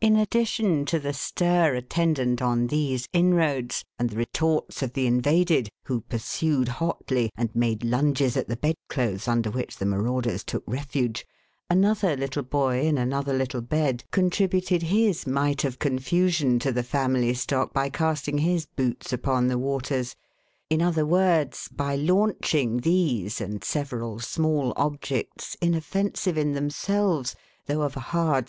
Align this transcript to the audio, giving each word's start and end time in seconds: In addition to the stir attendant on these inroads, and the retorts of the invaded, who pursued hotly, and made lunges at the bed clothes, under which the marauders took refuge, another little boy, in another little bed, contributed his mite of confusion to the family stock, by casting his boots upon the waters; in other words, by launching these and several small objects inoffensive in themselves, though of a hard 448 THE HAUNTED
In 0.00 0.14
addition 0.14 0.84
to 0.84 1.00
the 1.00 1.12
stir 1.12 1.74
attendant 1.74 2.40
on 2.40 2.68
these 2.68 3.08
inroads, 3.12 3.84
and 3.98 4.08
the 4.08 4.16
retorts 4.16 4.80
of 4.80 4.92
the 4.92 5.08
invaded, 5.08 5.70
who 5.86 6.02
pursued 6.02 6.68
hotly, 6.68 7.32
and 7.36 7.52
made 7.52 7.82
lunges 7.82 8.36
at 8.36 8.46
the 8.46 8.54
bed 8.56 8.76
clothes, 8.88 9.26
under 9.26 9.50
which 9.50 9.76
the 9.78 9.86
marauders 9.86 10.44
took 10.44 10.62
refuge, 10.68 11.26
another 11.68 12.14
little 12.16 12.44
boy, 12.44 12.82
in 12.82 12.96
another 12.96 13.32
little 13.32 13.60
bed, 13.60 14.04
contributed 14.12 14.82
his 14.84 15.26
mite 15.26 15.64
of 15.64 15.80
confusion 15.80 16.60
to 16.60 16.70
the 16.70 16.84
family 16.84 17.34
stock, 17.34 17.72
by 17.74 17.88
casting 17.90 18.38
his 18.38 18.66
boots 18.66 19.12
upon 19.12 19.48
the 19.48 19.58
waters; 19.58 20.14
in 20.68 20.80
other 20.80 21.04
words, 21.04 21.66
by 21.72 21.96
launching 21.96 22.76
these 22.82 23.40
and 23.40 23.64
several 23.64 24.20
small 24.20 24.72
objects 24.76 25.56
inoffensive 25.60 26.38
in 26.38 26.52
themselves, 26.52 27.34
though 27.66 27.82
of 27.82 27.96
a 27.96 27.98
hard 27.98 27.98
448 27.98 28.10
THE 28.14 28.18
HAUNTED 28.18 28.46